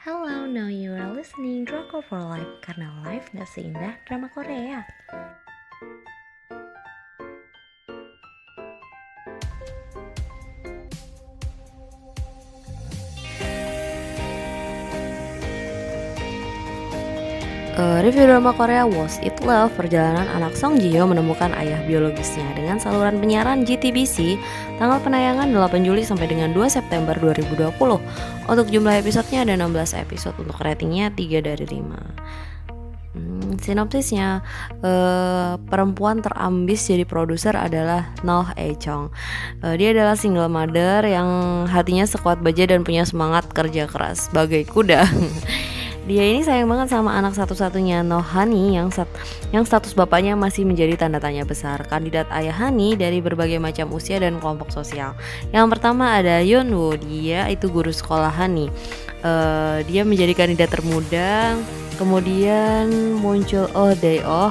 [0.00, 4.80] Hello, now you are listening Drama for Life karena life gak seindah drama Korea.
[17.80, 22.44] Uh, review drama Korea Was It Love perjalanan anak Song Ji Hyo menemukan ayah biologisnya
[22.52, 24.36] dengan saluran penyiaran GTBC
[24.76, 27.72] tanggal penayangan 8 Juli sampai dengan 2 September 2020
[28.52, 34.44] untuk jumlah episodenya ada 16 episode untuk ratingnya 3 dari 5 hmm, sinopsisnya
[34.84, 39.08] uh, perempuan terambis jadi produser adalah Noh E Chong
[39.64, 44.68] uh, dia adalah single mother yang hatinya sekuat baja dan punya semangat kerja keras bagai
[44.68, 45.08] kuda
[46.08, 49.06] Dia ini sayang banget sama anak satu-satunya Nohani yang sat
[49.52, 51.84] yang status bapaknya masih menjadi tanda tanya besar.
[51.86, 55.12] Kandidat ayah Hani dari berbagai macam usia dan kelompok sosial.
[55.52, 58.72] Yang pertama ada Yonwoo, dia itu guru sekolah Hani.
[59.20, 61.60] Uh, dia menjadi kandidat termuda.
[62.00, 62.88] Kemudian
[63.20, 64.48] muncul Oh Dae Oh,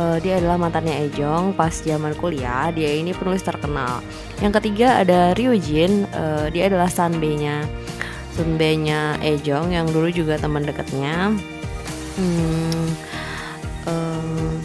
[0.00, 2.72] uh, dia adalah mantannya Ejong pas zaman kuliah.
[2.72, 4.00] Dia ini penulis terkenal.
[4.40, 7.68] Yang ketiga ada Ryujin, uh, dia adalah sanbe-nya.
[8.36, 11.32] Sunbe-nya Ejong yang dulu juga teman dekatnya.
[12.20, 12.84] Hmm,
[13.88, 14.60] um,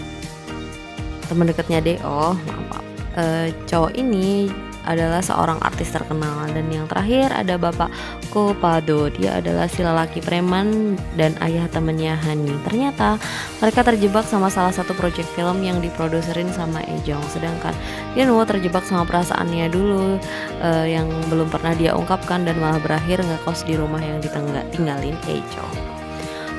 [1.31, 2.83] teman dekatnya Deo maaf
[3.15, 4.51] uh, cowok ini
[4.85, 6.47] adalah seorang artis terkenal.
[6.51, 7.89] Dan yang terakhir ada Bapak
[8.29, 9.09] Kopado.
[9.13, 12.53] Dia adalah si lelaki preman dan ayah temannya Hani.
[12.65, 13.21] Ternyata
[13.59, 17.23] mereka terjebak sama salah satu proyek film yang diproduserin sama Ejong.
[17.29, 17.73] Sedangkan
[18.13, 20.19] Yeonwoo terjebak sama perasaannya dulu
[20.61, 25.75] uh, yang belum pernah dia ungkapkan dan malah berakhir ngekos di rumah yang ditinggalin Ejong.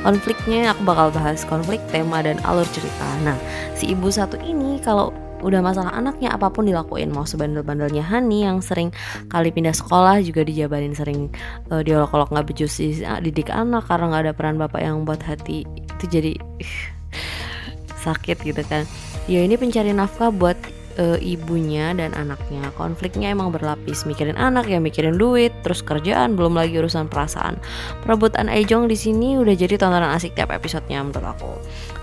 [0.02, 3.06] Konfliknya aku bakal bahas konflik tema dan alur cerita.
[3.22, 3.38] Nah
[3.78, 7.10] si ibu satu ini kalau udah masalah anaknya apa pun dilakuin.
[7.10, 8.94] Mau sebandel-bandelnya Hani yang sering
[9.28, 11.28] kali pindah sekolah juga dijabarin sering
[11.68, 12.78] uh, diolok-olok nggak becus
[13.20, 15.66] didik anak karena nggak ada peran bapak yang buat hati.
[15.98, 16.38] Itu jadi
[18.02, 18.86] sakit gitu kan.
[19.30, 20.58] Ya ini pencari nafkah buat
[20.98, 22.68] uh, ibunya dan anaknya.
[22.76, 27.60] Konfliknya emang berlapis, mikirin anak ya, mikirin duit, terus kerjaan, belum lagi urusan perasaan.
[28.04, 31.52] Perebutan Ejong di sini udah jadi tontonan asik tiap episodenya menurut aku.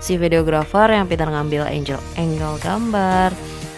[0.02, 3.30] Si videografer yang pintar ngambil angel angle gambar,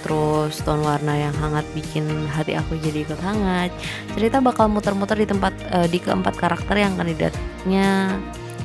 [0.02, 3.70] terus tone warna yang hangat bikin hati aku jadi ikut hangat.
[4.18, 8.18] Cerita bakal muter-muter di tempat uh, di keempat karakter yang kandidatnya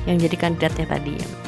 [0.06, 1.47] yang jadi kandidatnya tadi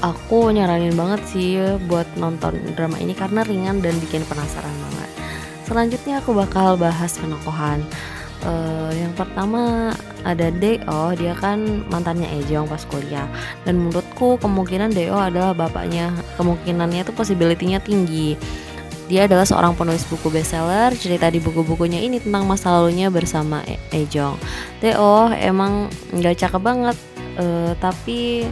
[0.00, 5.10] aku nyaranin banget sih buat nonton drama ini karena ringan dan bikin penasaran banget.
[5.68, 7.84] Selanjutnya aku bakal bahas penokohan.
[8.40, 9.92] Uh, yang pertama
[10.24, 13.28] ada Deo, dia kan mantannya Ejong pas kuliah
[13.68, 16.08] dan menurutku kemungkinan Deo adalah bapaknya.
[16.40, 18.40] Kemungkinannya tuh possibility-nya tinggi.
[19.12, 20.96] Dia adalah seorang penulis buku bestseller.
[20.96, 24.40] Cerita di buku-bukunya ini tentang masa lalunya bersama e Ejong.
[24.80, 26.96] Deo emang nggak cakep banget,
[27.36, 28.48] uh, tapi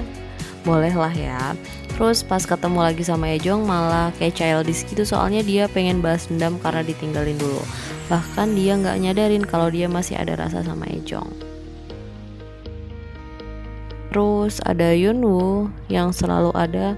[0.67, 1.55] boleh lah ya
[1.99, 6.55] Terus pas ketemu lagi sama Ejong malah kayak childish gitu soalnya dia pengen balas dendam
[6.63, 7.59] karena ditinggalin dulu.
[8.07, 11.27] Bahkan dia nggak nyadarin kalau dia masih ada rasa sama Ejong.
[14.15, 16.95] Terus ada Yunwoo yang selalu ada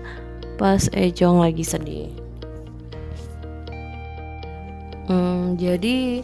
[0.60, 2.12] pas Ejong lagi sedih.
[5.08, 6.20] Hmm, jadi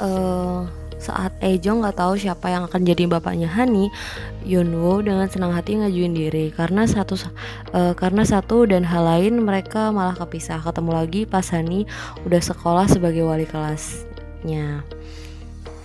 [0.00, 0.64] uh,
[1.04, 3.92] saat Ejong nggak tahu siapa yang akan jadi bapaknya Hani,
[4.48, 6.48] Yunwoo dengan senang hati ngajuin diri.
[6.48, 7.20] Karena satu
[7.76, 10.64] uh, karena satu dan hal lain mereka malah kepisah.
[10.64, 11.84] Ketemu lagi pas Hani
[12.24, 14.80] udah sekolah sebagai wali kelasnya.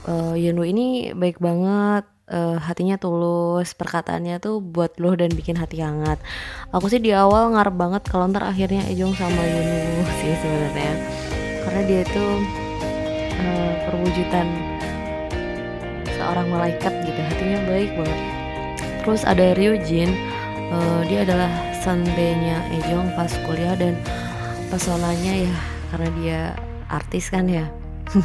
[0.08, 5.82] Uh, Yunwoo ini baik banget uh, hatinya tulus perkataannya tuh buat lo dan bikin hati
[5.82, 6.22] hangat.
[6.72, 10.94] Aku sih di awal ngarep banget kalau ntar akhirnya Ejong sama Yunwoo sih sebenarnya.
[11.66, 12.34] Karena dia tuh
[13.36, 14.79] uh, perwujudan
[16.30, 18.20] seorang malaikat gitu hatinya baik banget.
[19.02, 20.14] Terus ada Ryujin
[20.70, 21.50] uh, dia adalah
[21.82, 23.98] sanbenya Ejong pas kuliah dan
[24.70, 25.56] pesonanya ya
[25.90, 26.40] karena dia
[26.86, 27.66] artis kan ya.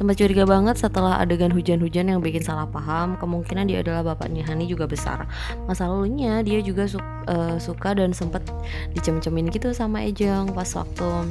[0.00, 4.64] Sempat curiga banget setelah adegan hujan-hujan yang bikin salah paham kemungkinan dia adalah bapaknya Hani
[4.64, 5.28] juga besar.
[5.68, 8.48] Masa lalunya dia juga su uh, suka dan sempat
[8.96, 11.28] dicem-cemin gitu sama Ejong pas waktu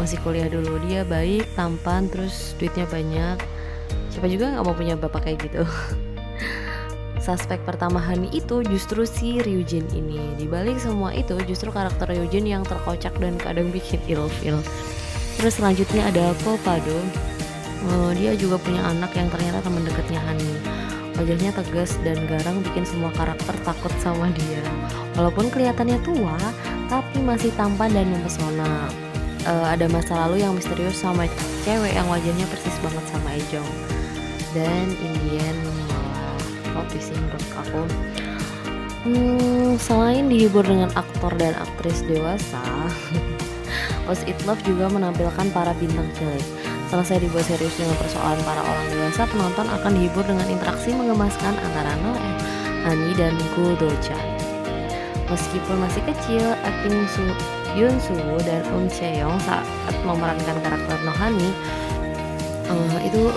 [0.00, 0.80] masih kuliah dulu.
[0.88, 3.57] Dia baik tampan terus duitnya banyak
[4.18, 5.62] siapa juga nggak mau punya bapak kayak gitu?
[7.22, 10.34] Suspek pertama Hani itu justru si Ryujin ini.
[10.34, 14.58] Dibalik semua itu justru karakter Ryujin yang terkocak dan kadang bikin ilfil.
[15.38, 16.98] Terus selanjutnya ada Kopado.
[17.86, 20.50] Uh, dia juga punya anak yang ternyata teman dekatnya Hani
[21.14, 24.66] wajahnya tegas dan garang bikin semua karakter takut sama dia.
[25.14, 26.34] Walaupun kelihatannya tua
[26.90, 28.90] tapi masih tampan dan mempesona.
[29.46, 31.30] Uh, ada masa lalu yang misterius sama
[31.62, 33.97] cewek yang wajahnya persis banget sama Ejong
[34.58, 35.56] dan Indian
[36.74, 37.82] out sih menurut aku
[39.06, 42.62] hmm, selain dihibur dengan aktor dan aktris dewasa
[44.10, 46.42] Was It Love juga menampilkan para bintang cilik
[46.88, 51.92] Selesai dibuat serius dengan persoalan para orang dewasa, penonton akan dihibur dengan interaksi mengemaskan antara
[52.00, 52.16] Noe,
[52.88, 54.24] Hani, dan Gu Do-chan.
[55.28, 57.28] Meskipun masih kecil, acting Su
[57.76, 59.68] Yun Soo dan Um Chae-young saat
[60.00, 61.52] memerankan karakter Nohani
[62.72, 63.28] uh, itu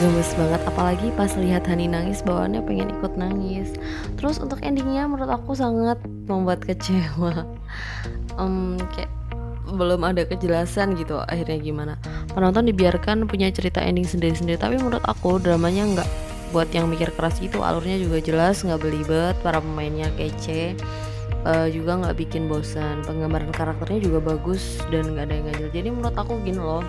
[0.00, 3.76] gemes banget apalagi pas lihat Hani nangis bawaannya pengen ikut nangis.
[4.16, 7.44] Terus untuk endingnya menurut aku sangat membuat kecewa.
[8.40, 9.12] Um, kayak
[9.68, 11.94] belum ada kejelasan gitu akhirnya gimana.
[12.32, 16.08] Penonton dibiarkan punya cerita ending sendiri-sendiri tapi menurut aku dramanya nggak
[16.56, 20.80] buat yang mikir keras itu alurnya juga jelas nggak belibet para pemainnya kece
[21.44, 23.04] uh, juga nggak bikin bosan.
[23.04, 25.68] Penggambaran karakternya juga bagus dan nggak ada yang ganjil.
[25.76, 26.80] Jadi menurut aku gini loh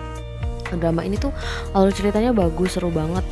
[0.78, 1.30] drama ini tuh
[1.74, 3.22] alur ceritanya bagus seru banget.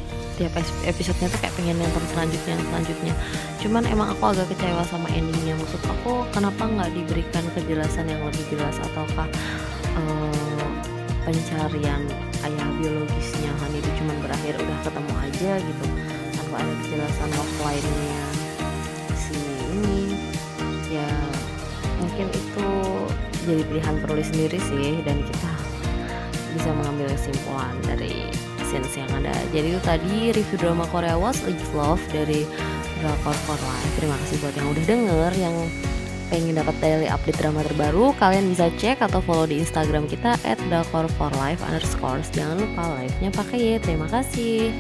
[0.41, 0.57] Tiap
[0.89, 3.15] episodenya tuh kayak pengen nonton selanjutnya selanjutnya.
[3.61, 5.55] Cuman emang aku agak kecewa sama endingnya.
[5.61, 8.75] Maksud aku kenapa nggak diberikan kejelasan yang lebih jelas?
[8.81, 9.29] Ataukah
[9.93, 10.69] uh,
[11.23, 12.03] pencarian
[12.43, 15.85] ayah biologisnya Hani itu cuman berakhir udah ketemu aja gitu.
[16.35, 18.23] Tanpa ada kejelasan love line-nya
[19.15, 19.37] si
[19.77, 20.17] ini.
[20.91, 21.09] Ya
[22.01, 22.69] mungkin itu
[23.43, 25.51] jadi pilihan penulis sendiri sih dan kita
[26.55, 28.29] bisa mengambil kesimpulan dari
[28.69, 29.35] scenes yang ada.
[29.53, 32.49] Jadi itu tadi review drama Korea Was League Love dari
[33.01, 33.93] Drakor for Life.
[33.99, 35.57] Terima kasih buat yang udah denger yang
[36.33, 40.57] pengen dapat daily update drama terbaru kalian bisa cek atau follow di instagram kita at
[41.21, 42.25] for life underscore.
[42.33, 43.77] Jangan lupa live nya pakai ya.
[43.77, 44.73] Terima kasih